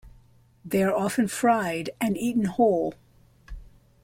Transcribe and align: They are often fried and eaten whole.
They 0.65 0.81
are 0.81 0.95
often 0.95 1.27
fried 1.27 1.91
and 2.01 2.17
eaten 2.17 2.45
whole. 2.45 2.95